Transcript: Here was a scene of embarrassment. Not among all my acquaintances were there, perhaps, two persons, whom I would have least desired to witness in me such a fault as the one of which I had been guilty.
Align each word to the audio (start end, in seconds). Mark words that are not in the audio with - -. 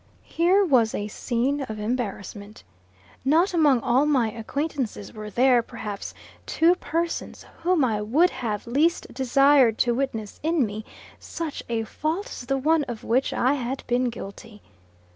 Here 0.25 0.65
was 0.65 0.95
a 0.95 1.07
scene 1.09 1.61
of 1.61 1.77
embarrassment. 1.77 2.63
Not 3.23 3.53
among 3.53 3.81
all 3.81 4.07
my 4.07 4.31
acquaintances 4.31 5.13
were 5.13 5.29
there, 5.29 5.61
perhaps, 5.61 6.15
two 6.47 6.73
persons, 6.73 7.45
whom 7.61 7.85
I 7.85 8.01
would 8.01 8.31
have 8.31 8.65
least 8.65 9.13
desired 9.13 9.77
to 9.77 9.93
witness 9.93 10.39
in 10.41 10.65
me 10.65 10.85
such 11.19 11.61
a 11.69 11.83
fault 11.83 12.31
as 12.31 12.41
the 12.47 12.57
one 12.57 12.83
of 12.85 13.03
which 13.03 13.31
I 13.31 13.53
had 13.53 13.83
been 13.85 14.05
guilty. 14.09 14.63